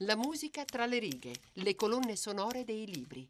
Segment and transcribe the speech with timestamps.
[0.00, 3.26] La musica tra le righe, le colonne sonore dei libri.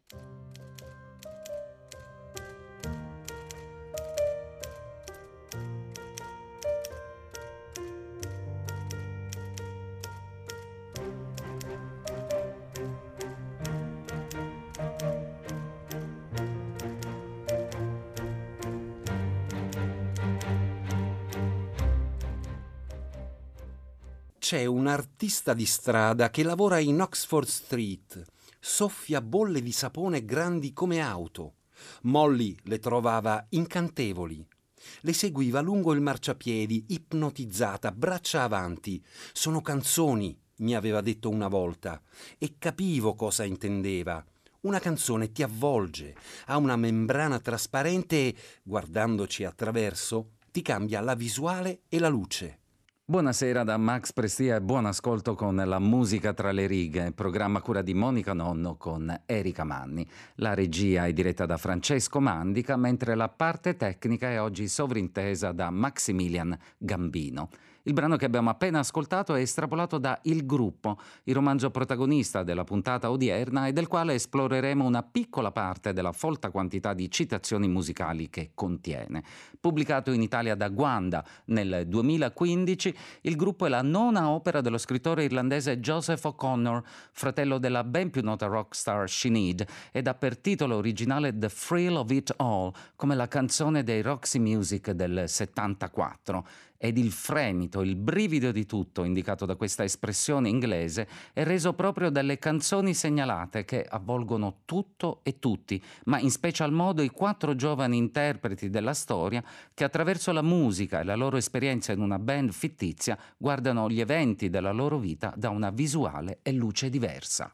[24.87, 28.25] Artista di strada che lavora in Oxford Street,
[28.59, 31.55] soffia bolle di sapone grandi come auto.
[32.03, 34.45] Molly le trovava incantevoli.
[35.01, 39.03] Le seguiva lungo il marciapiedi, ipnotizzata, braccia avanti.
[39.33, 42.01] Sono canzoni, mi aveva detto una volta,
[42.37, 44.23] e capivo cosa intendeva.
[44.61, 46.15] Una canzone ti avvolge,
[46.47, 52.59] ha una membrana trasparente e, guardandoci attraverso, ti cambia la visuale e la luce.
[53.09, 57.81] Buonasera da Max Prestia e buon ascolto con la musica tra le righe, programma cura
[57.81, 60.05] di Monica Nonno con Erika Manni.
[60.35, 65.69] La regia è diretta da Francesco Mandica, mentre la parte tecnica è oggi sovrintesa da
[65.69, 67.47] Maximilian Gambino.
[67.87, 72.65] Il brano che abbiamo appena ascoltato è estrapolato da Il Gruppo, il romanzo protagonista della
[72.65, 78.29] puntata odierna e del quale esploreremo una piccola parte della folta quantità di citazioni musicali
[78.29, 79.23] che contiene.
[79.57, 85.23] Pubblicato in Italia da Guanda nel 2015, Il Gruppo è la nona opera dello scrittore
[85.23, 91.37] irlandese Joseph O'Connor, fratello della ben più nota rockstar Sinead, ed ha per titolo originale
[91.37, 96.45] The Thrill of It All, come la canzone dei Roxy Music del 74
[96.77, 102.09] ed il fremito, il brivido di tutto indicato da questa espressione inglese è reso proprio
[102.09, 107.97] dalle canzoni segnalate che avvolgono tutto e tutti, ma in special modo i quattro giovani
[107.97, 113.17] interpreti della storia che attraverso la musica e la loro esperienza in una band fittizia
[113.37, 117.51] guardano gli eventi della loro vita da una visuale e luce diversa.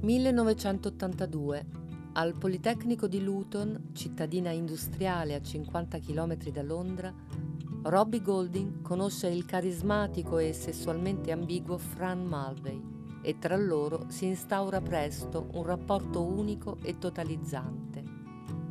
[0.00, 7.14] 1982 al Politecnico di Luton, cittadina industriale a 50 km da Londra,
[7.88, 12.82] Robbie Golding conosce il carismatico e sessualmente ambiguo Fran Mulvey
[13.22, 18.02] e tra loro si instaura presto un rapporto unico e totalizzante.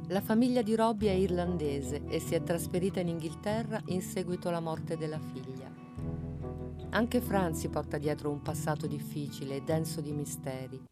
[0.08, 4.60] La famiglia di Robbie è irlandese e si è trasferita in Inghilterra in seguito alla
[4.60, 5.72] morte della figlia.
[6.90, 10.88] Anche Fran si porta dietro un passato difficile e denso di misteri.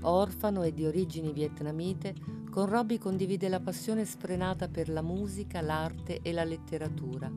[0.00, 2.14] Orfano e di origini vietnamite,
[2.50, 7.30] con Robbie condivide la passione sfrenata per la musica, l'arte e la letteratura.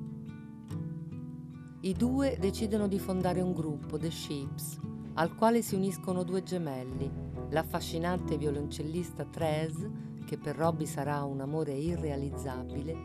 [1.81, 4.79] I due decidono di fondare un gruppo, The Sheeps,
[5.13, 7.11] al quale si uniscono due gemelli,
[7.49, 9.87] l'affascinante violoncellista Trez,
[10.25, 12.97] che per Robbie sarà un amore irrealizzabile,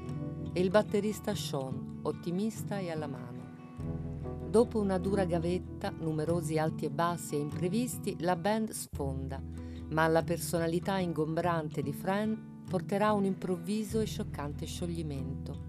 [0.54, 3.36] e il batterista Sean, ottimista e alla mano.
[4.48, 9.42] Dopo una dura gavetta, numerosi alti e bassi e imprevisti, la band sfonda,
[9.90, 15.66] ma la personalità ingombrante di Fran porterà un improvviso e scioccante scioglimento.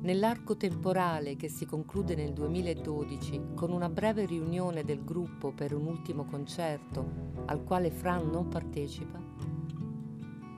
[0.00, 5.86] Nell'arco temporale che si conclude nel 2012 con una breve riunione del gruppo per un
[5.86, 9.25] ultimo concerto al quale Fran non partecipa,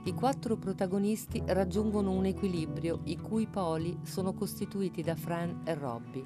[0.08, 6.24] i quattro protagonisti raggiungono un equilibrio i cui poli sono costituiti da Fran e Robbie.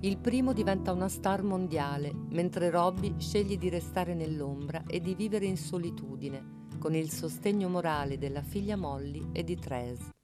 [0.00, 5.46] Il primo diventa una star mondiale, mentre Robbie sceglie di restare nell'ombra e di vivere
[5.46, 10.15] in solitudine, con il sostegno morale della figlia Molly e di Tres.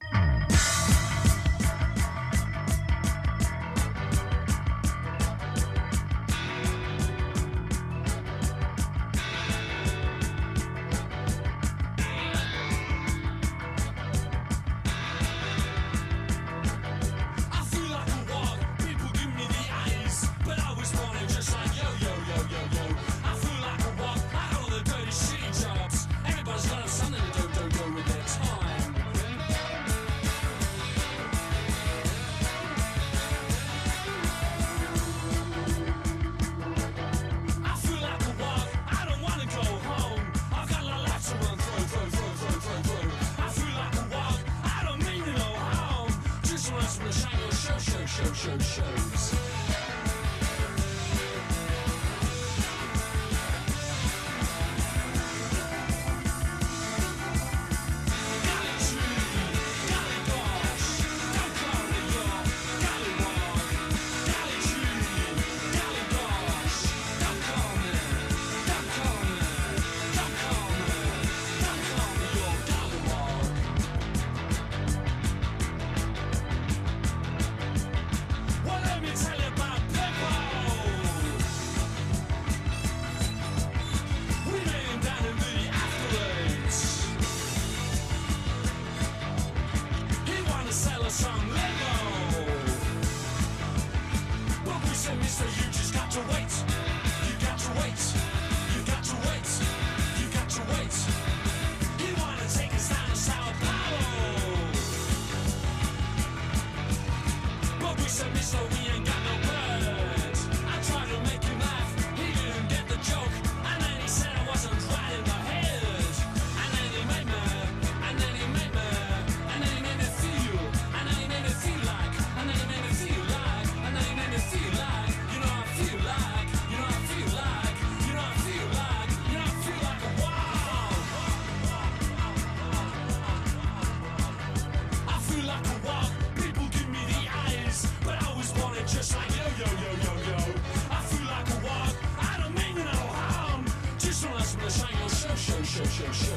[146.11, 146.32] Show.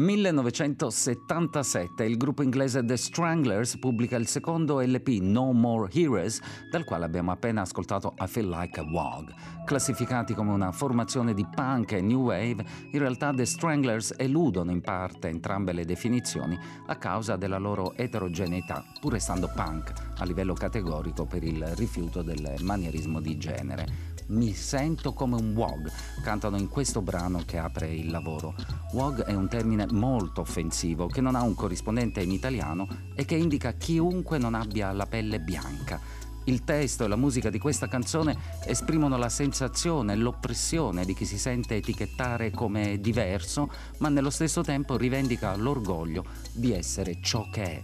[0.00, 7.04] 1977 il gruppo inglese The Stranglers pubblica il secondo LP No More Heroes, dal quale
[7.04, 9.30] abbiamo appena ascoltato I Feel Like a Wog.
[9.66, 14.80] Classificati come una formazione di punk e new wave, in realtà The Stranglers eludono in
[14.80, 21.26] parte entrambe le definizioni a causa della loro eterogeneità, pur restando punk a livello categorico
[21.26, 24.08] per il rifiuto del manierismo di genere.
[24.30, 25.90] Mi sento come un WOG,
[26.22, 28.54] cantano in questo brano che apre il lavoro.
[28.92, 32.86] WOG è un termine molto offensivo che non ha un corrispondente in italiano
[33.16, 36.00] e che indica chiunque non abbia la pelle bianca.
[36.44, 38.36] Il testo e la musica di questa canzone
[38.66, 43.68] esprimono la sensazione e l'oppressione di chi si sente etichettare come diverso,
[43.98, 47.80] ma nello stesso tempo rivendica l'orgoglio di essere ciò che è.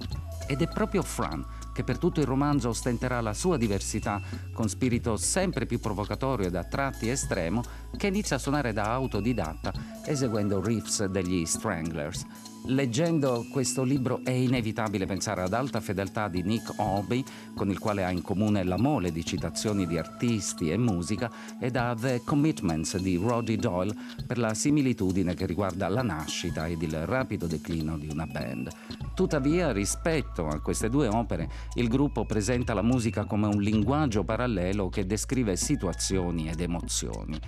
[0.46, 1.44] Ed è proprio Fran
[1.76, 4.18] che per tutto il romanzo ostenterà la sua diversità
[4.54, 7.62] con spirito sempre più provocatorio e a tratti estremo,
[7.98, 9.74] che inizia a suonare da autodidatta
[10.06, 12.24] eseguendo riffs degli Stranglers.
[12.68, 17.22] Leggendo questo libro è inevitabile pensare ad Alta fedeltà di Nick Horby,
[17.54, 21.30] con il quale ha in comune la mole di citazioni di artisti e musica,
[21.60, 23.94] ed a The Commitments di Roddy Doyle
[24.26, 28.68] per la similitudine che riguarda la nascita ed il rapido declino di una band.
[29.14, 34.88] Tuttavia, rispetto a queste due opere, il gruppo presenta la musica come un linguaggio parallelo
[34.88, 37.40] che descrive situazioni ed emozioni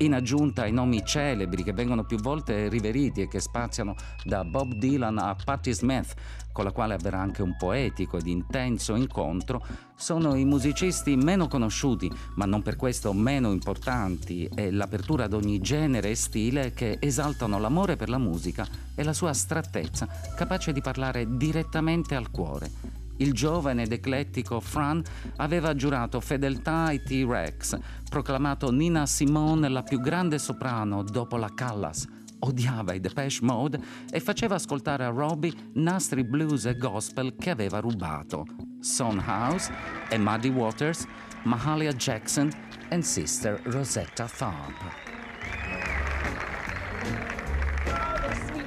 [0.00, 3.94] in aggiunta ai nomi celebri che vengono più volte riveriti e che spaziano
[4.24, 6.14] da Bob Dylan a Patti Smith,
[6.52, 9.64] con la quale avverrà anche un poetico ed intenso incontro,
[9.94, 15.60] sono i musicisti meno conosciuti, ma non per questo meno importanti, e l'apertura ad ogni
[15.60, 20.80] genere e stile che esaltano l'amore per la musica e la sua astrattezza, capace di
[20.80, 25.02] parlare direttamente al cuore il giovane ed eclettico Fran
[25.36, 32.06] aveva giurato fedeltà ai T-Rex, proclamato Nina Simone la più grande soprano dopo la Callas,
[32.40, 37.80] odiava i Depeche Mode e faceva ascoltare a Robbie nastri blues e gospel che aveva
[37.80, 38.46] rubato.
[38.80, 39.72] Son House
[40.08, 41.06] e Muddy Waters,
[41.44, 42.50] Mahalia Jackson
[42.88, 45.08] e Sister Rosetta Tharpe.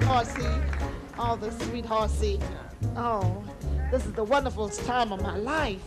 [0.06, 0.84] Oh, the sweet
[1.18, 2.40] Oh, the sweet horsey.
[2.96, 3.44] Oh,
[3.94, 5.80] this is the wonderful time of my life.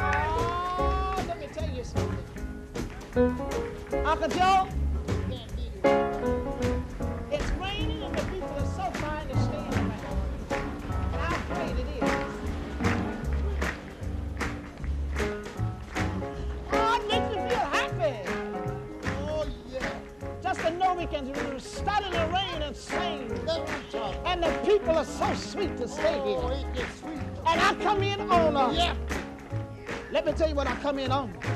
[0.00, 2.24] Oh, let me tell you something.
[4.06, 4.68] Uncle Joe,
[30.38, 31.47] tell you what I come in on.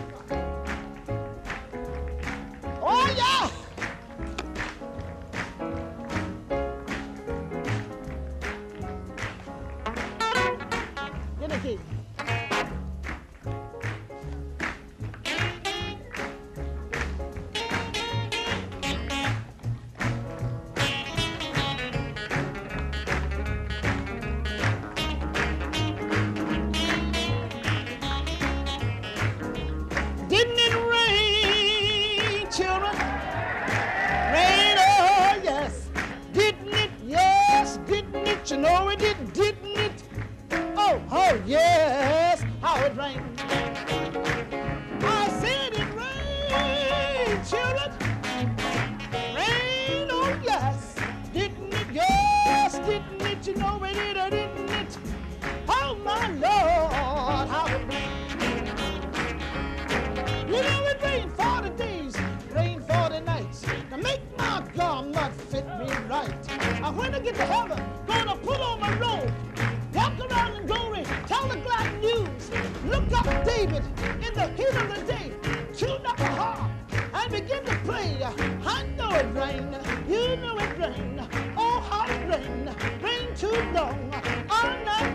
[74.02, 75.32] in the heat of the day,
[75.76, 76.71] tune up a harp
[77.14, 78.23] and begin to play.
[78.23, 79.76] I know it rain,
[80.09, 81.28] you know it rain.
[81.56, 84.12] Oh, how it rain, rain too long,
[84.50, 85.12] all night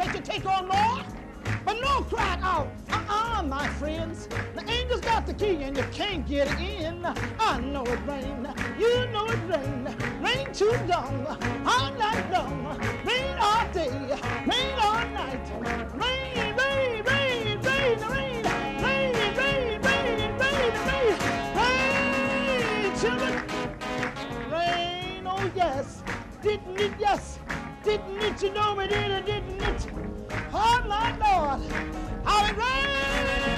[0.00, 1.04] Can't you take on more?
[1.62, 4.28] But no cried out, uh-uh, my friends.
[4.54, 7.04] The angel's got the key and you can't get in.
[7.38, 9.94] I know it rain, you know it rain.
[10.22, 11.26] Rain too long,
[11.66, 12.80] all night long.
[13.04, 13.90] Rain all day,
[14.46, 15.46] rain all night.
[15.60, 18.00] Rain, rain, rain, rain, rain.
[18.00, 18.42] Rain,
[18.82, 21.16] rain, rain, rain, rain.
[21.60, 23.34] Rain, children.
[24.50, 26.02] Rain, oh yes.
[26.42, 27.29] Didn't it, yes
[27.90, 28.86] didn't need you, know me?
[28.86, 29.90] did, I didn't need you.
[30.54, 31.72] Oh, my Lord,
[32.24, 33.49] how it rained.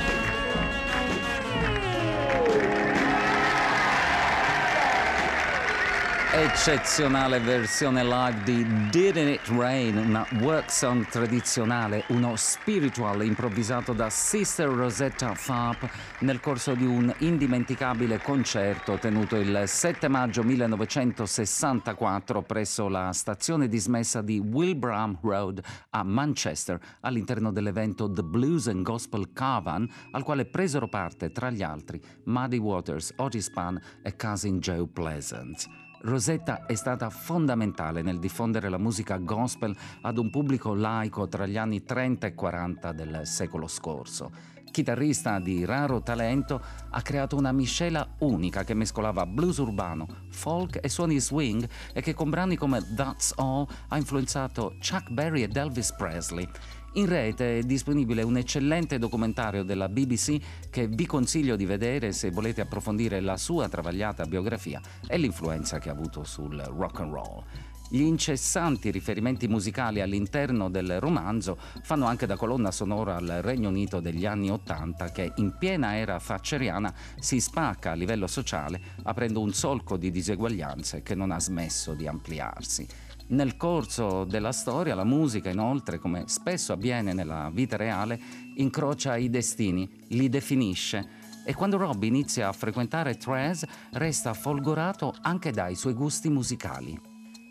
[6.34, 14.08] Eccezionale versione live di Didn't It Rain, una work song tradizionale, uno spiritual improvvisato da
[14.08, 22.88] Sister Rosetta Tharpe nel corso di un indimenticabile concerto tenuto il 7 maggio 1964 presso
[22.88, 29.86] la stazione dismessa di Wilbraham Road a Manchester all'interno dell'evento The Blues and Gospel Caravan
[30.12, 35.90] al quale presero parte tra gli altri Muddy Waters, Otis Pan e Cousin Joe Pleasant.
[36.02, 41.56] Rosetta è stata fondamentale nel diffondere la musica gospel ad un pubblico laico tra gli
[41.56, 44.32] anni 30 e 40 del secolo scorso.
[44.72, 50.88] Chitarrista di raro talento, ha creato una miscela unica che mescolava blues urbano, folk e
[50.88, 55.92] suoni swing e che con brani come That's All ha influenzato Chuck Berry ed Elvis
[55.92, 56.48] Presley
[56.94, 60.36] in rete è disponibile un eccellente documentario della BBC
[60.68, 65.88] che vi consiglio di vedere se volete approfondire la sua travagliata biografia e l'influenza che
[65.88, 67.44] ha avuto sul rock and roll.
[67.88, 74.00] Gli incessanti riferimenti musicali all'interno del romanzo fanno anche da colonna sonora al Regno Unito
[74.00, 79.52] degli anni Ottanta che in piena era thatcheriana si spacca a livello sociale aprendo un
[79.52, 82.86] solco di diseguaglianze che non ha smesso di ampliarsi.
[83.32, 88.20] Nel corso della storia la musica, inoltre, come spesso avviene nella vita reale,
[88.56, 95.50] incrocia i destini, li definisce e quando Rob inizia a frequentare Trez resta folgorato anche
[95.50, 97.00] dai suoi gusti musicali.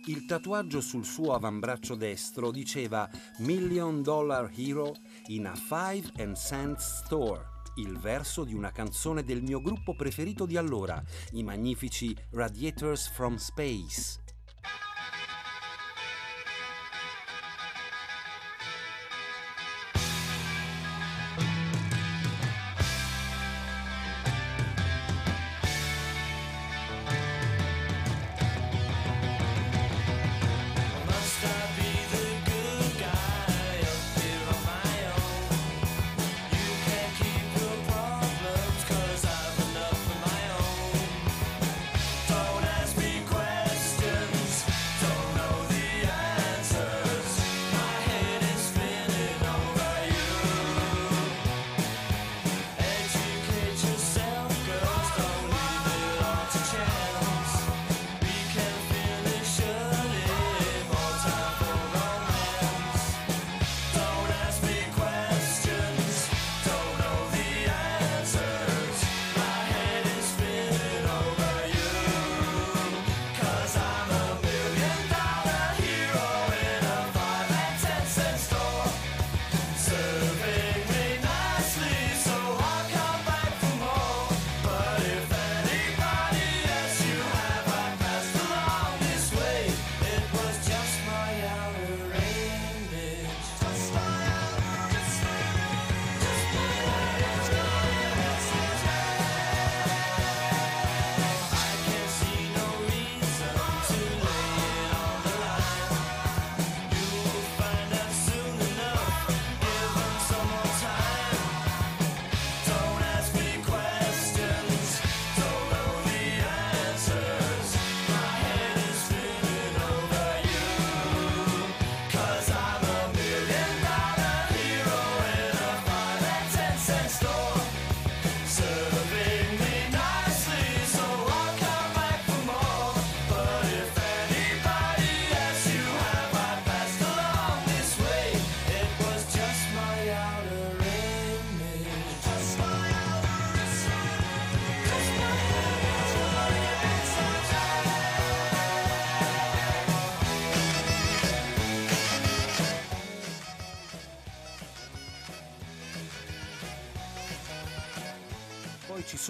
[0.05, 3.09] Il tatuaggio sul suo avambraccio destro diceva
[3.39, 4.93] Million Dollar Hero
[5.27, 10.45] in a Five and Cent Store il verso di una canzone del mio gruppo preferito
[10.45, 14.19] di allora, i magnifici Radiators from Space.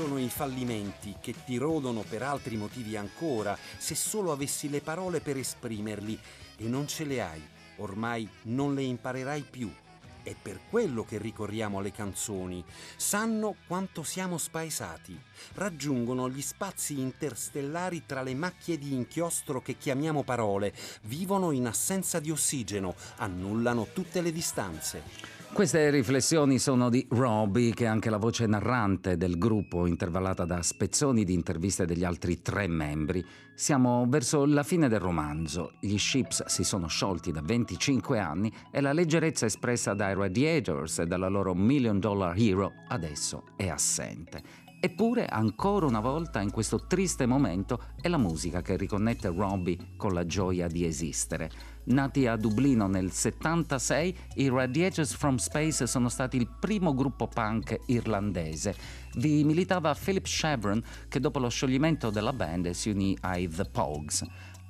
[0.01, 5.21] Sono i fallimenti che ti rodono per altri motivi ancora, se solo avessi le parole
[5.21, 6.19] per esprimerli
[6.57, 7.41] e non ce le hai,
[7.77, 9.71] ormai non le imparerai più.
[10.23, 12.63] È per quello che ricorriamo alle canzoni.
[12.95, 15.19] Sanno quanto siamo spaesati.
[15.53, 20.73] Raggiungono gli spazi interstellari tra le macchie di inchiostro che chiamiamo parole.
[21.03, 22.95] Vivono in assenza di ossigeno.
[23.17, 25.40] Annullano tutte le distanze.
[25.53, 30.61] Queste riflessioni sono di Robbie, che è anche la voce narrante del gruppo, intervallata da
[30.61, 33.23] spezzoni di interviste degli altri tre membri.
[33.53, 35.73] Siamo verso la fine del romanzo.
[35.81, 41.05] Gli Ships si sono sciolti da 25 anni e la leggerezza espressa dai Radiators e
[41.05, 44.41] dalla loro Million Dollar Hero adesso è assente.
[44.79, 50.13] Eppure, ancora una volta, in questo triste momento, è la musica che riconnette Robbie con
[50.13, 51.51] la gioia di esistere.
[51.83, 57.75] Nati a Dublino nel 76, i Radiators from Space sono stati il primo gruppo punk
[57.87, 58.75] irlandese.
[59.15, 64.23] Vi militava Philip Chevron, che dopo lo scioglimento della band si unì ai The Pogues.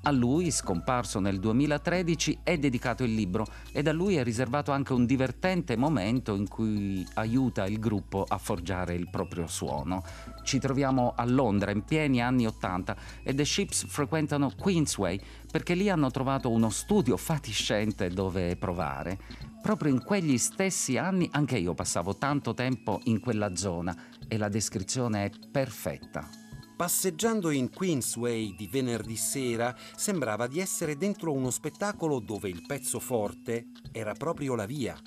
[0.03, 4.93] A lui, scomparso nel 2013, è dedicato il libro e da lui è riservato anche
[4.93, 10.03] un divertente momento in cui aiuta il gruppo a forgiare il proprio suono.
[10.43, 15.87] Ci troviamo a Londra in pieni anni 80 e The Ships frequentano Queensway perché lì
[15.87, 19.19] hanno trovato uno studio fatiscente dove provare.
[19.61, 23.95] Proprio in quegli stessi anni anche io passavo tanto tempo in quella zona
[24.27, 26.40] e la descrizione è perfetta.
[26.81, 32.99] Passeggiando in Queensway di venerdì sera sembrava di essere dentro uno spettacolo dove il pezzo
[32.99, 34.99] forte era proprio la via.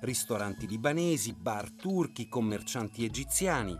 [0.00, 3.74] Ristoranti libanesi, bar turchi, commercianti egiziani.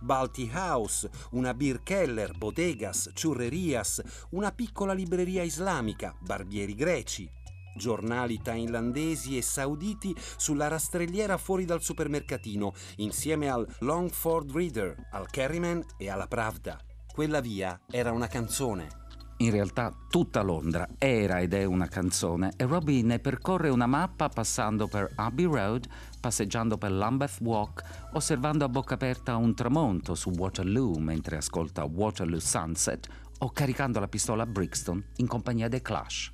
[0.00, 7.30] Balti House, una beer keller, bodegas, ciurrerias, una piccola libreria islamica, barbieri greci,
[7.78, 15.82] giornali thailandesi e sauditi sulla rastrelliera fuori dal supermercatino, insieme al Longford Reader, al Kerryman
[15.96, 16.78] e alla Pravda.
[17.10, 19.06] Quella via era una canzone.
[19.40, 24.28] In realtà tutta Londra era ed è una canzone e Robbie ne percorre una mappa
[24.28, 25.86] passando per Abbey Road,
[26.20, 32.40] passeggiando per Lambeth Walk, osservando a bocca aperta un tramonto su Waterloo mentre ascolta Waterloo
[32.40, 33.06] Sunset
[33.38, 36.32] o caricando la pistola a Brixton in compagnia dei Clash.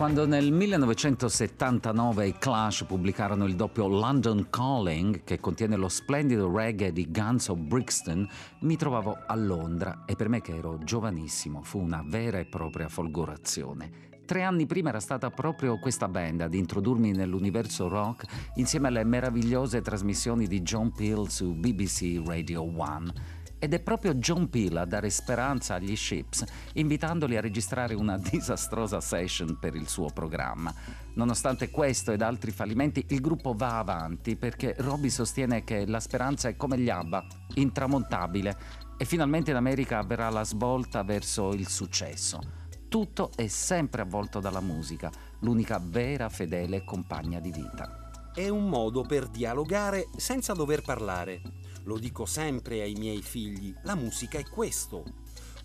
[0.00, 6.90] Quando nel 1979 i Clash pubblicarono il doppio London Calling, che contiene lo splendido reggae
[6.90, 8.26] di Guns of Brixton,
[8.60, 12.88] mi trovavo a Londra e per me che ero giovanissimo fu una vera e propria
[12.88, 14.08] folgorazione.
[14.24, 19.82] Tre anni prima era stata proprio questa band ad introdurmi nell'universo rock insieme alle meravigliose
[19.82, 25.10] trasmissioni di John Peel su BBC Radio 1 ed è proprio John Peel a dare
[25.10, 30.74] speranza agli Ships, invitandoli a registrare una disastrosa session per il suo programma.
[31.14, 36.48] Nonostante questo ed altri fallimenti, il gruppo va avanti perché Robbie sostiene che la speranza
[36.48, 42.40] è come gli ABBA, intramontabile, e finalmente in America avverrà la svolta verso il successo.
[42.88, 48.10] Tutto è sempre avvolto dalla musica, l'unica vera fedele compagna di vita.
[48.34, 51.42] È un modo per dialogare senza dover parlare
[51.84, 55.04] lo dico sempre ai miei figli, la musica è questo.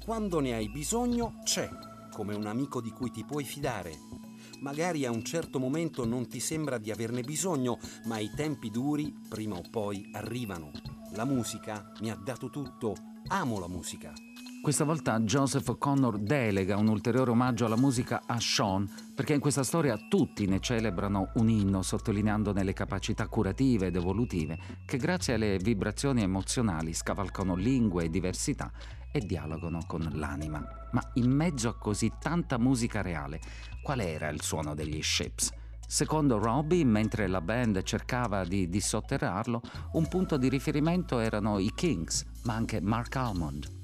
[0.04, 1.69] Quando ne hai bisogno, c'è,
[2.12, 3.97] come un amico di cui ti puoi fidare.
[4.62, 9.13] Magari a un certo momento non ti sembra di averne bisogno, ma i tempi duri
[9.28, 10.71] prima o poi arrivano.
[11.13, 12.95] La musica mi ha dato tutto,
[13.28, 14.13] amo la musica.
[14.65, 19.62] Questa volta Joseph O'Connor delega un ulteriore omaggio alla musica a Sean, perché in questa
[19.62, 25.60] storia tutti ne celebrano un inno, sottolineandone le capacità curative ed evolutive, che grazie alle
[25.60, 28.71] vibrazioni emozionali scavalcano lingue e diversità
[29.12, 30.65] e dialogano con l'anima.
[30.93, 33.39] Ma in mezzo a così tanta musica reale,
[33.84, 35.51] qual era il suono degli Ships?
[35.86, 42.25] Secondo Robbie, mentre la band cercava di dissotterrarlo, un punto di riferimento erano i Kings,
[42.45, 43.84] ma anche Mark Almond.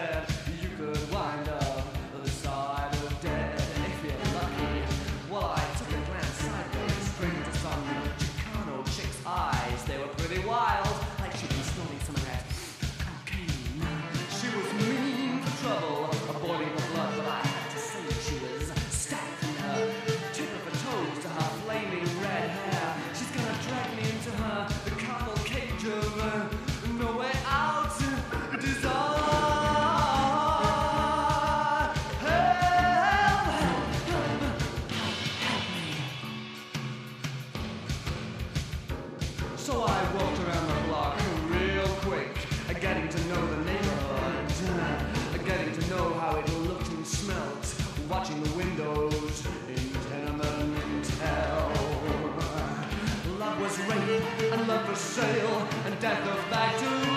[55.01, 56.69] sail and death of thy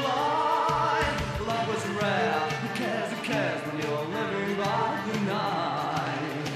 [0.09, 2.40] life, Love was rare.
[2.62, 3.12] Who cares?
[3.12, 6.51] Who cares when you're living by the night?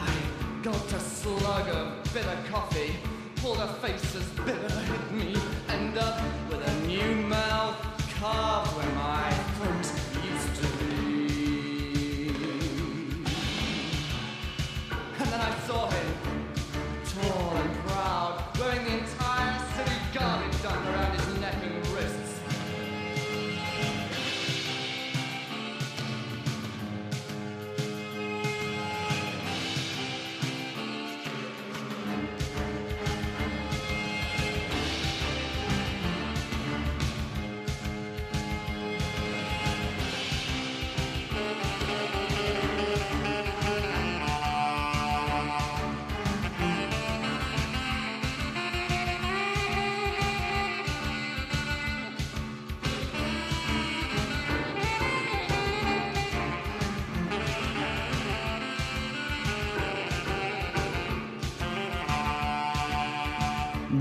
[0.00, 2.96] I got a slug of bitter coffee,
[3.36, 5.36] pulled a face as bitter hit me,
[5.68, 7.76] end up with a new mouth
[8.18, 8.81] carved.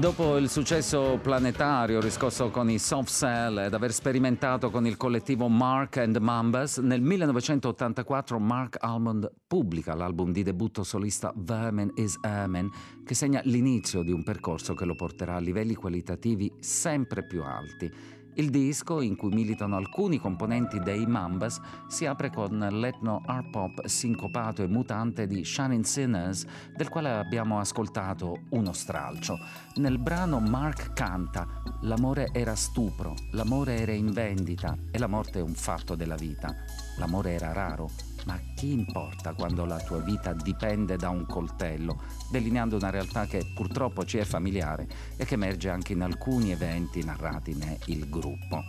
[0.02, 5.48] Dopo il successo planetario riscosso con i Soft Cell ed aver sperimentato con il collettivo
[5.48, 12.68] Mark and Mambas, nel 1984 Mark Almond pubblica l'album di debutto solista Vermin is Amen,
[13.06, 18.20] che segna l'inizio di un percorso che lo porterà a livelli qualitativi sempre più alti.
[18.36, 23.86] Il disco, in cui militano alcuni componenti dei Mambas, si apre con l'etno art pop
[23.86, 29.38] sincopato e mutante di Shining Sinners, del quale abbiamo ascoltato uno stralcio.
[29.76, 31.46] Nel brano Mark canta:
[31.82, 36.56] L'amore era stupro, l'amore era in vendita e la morte è un fatto della vita.
[36.98, 37.90] L'amore era raro
[38.26, 43.46] Ma chi importa quando la tua vita dipende da un coltello, delineando una realtà che
[43.54, 48.64] purtroppo ci è familiare e che emerge anche in alcuni eventi narrati nel gruppo.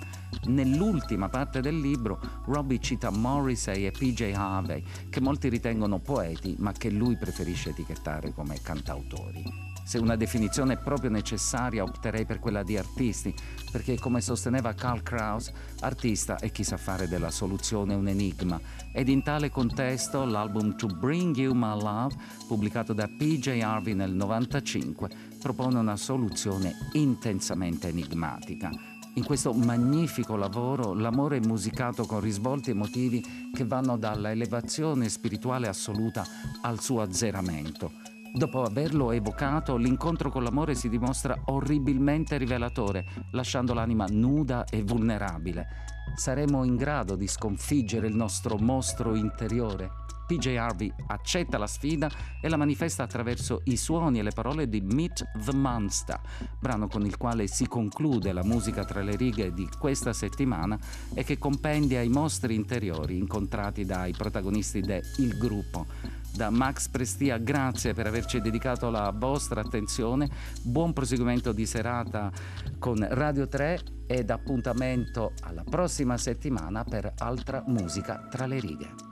[0.44, 6.72] Nell'ultima parte del libro, Robbie cita Morrissey e PJ Harvey, che molti ritengono poeti, ma
[6.72, 9.71] che lui preferisce etichettare come cantautori.
[9.84, 13.34] Se una definizione è proprio necessaria, opterei per quella di artisti,
[13.70, 18.60] perché come sosteneva Karl Kraus, artista è chi sa fare della soluzione un enigma.
[18.92, 22.14] Ed in tale contesto l'album To Bring You My Love,
[22.46, 28.70] pubblicato da PJ Harvey nel 1995, propone una soluzione intensamente enigmatica.
[29.14, 35.68] In questo magnifico lavoro l'amore è musicato con risvolti emotivi che vanno dalla elevazione spirituale
[35.68, 36.24] assoluta
[36.62, 38.01] al suo azzeramento
[38.34, 45.66] Dopo averlo evocato, l'incontro con l'amore si dimostra orribilmente rivelatore, lasciando l'anima nuda e vulnerabile.
[46.14, 49.90] Saremo in grado di sconfiggere il nostro mostro interiore?
[50.26, 54.80] PJ Harvey accetta la sfida e la manifesta attraverso i suoni e le parole di
[54.80, 56.18] Meet the Monster,
[56.58, 60.78] brano con il quale si conclude la musica tra le righe di questa settimana
[61.12, 65.02] e che compendia i mostri interiori incontrati dai protagonisti del
[65.36, 66.21] Gruppo.
[66.34, 70.30] Da Max Prestia, grazie per averci dedicato la vostra attenzione.
[70.62, 72.32] Buon proseguimento di serata
[72.78, 79.11] con Radio 3 ed appuntamento alla prossima settimana per altra musica tra le righe.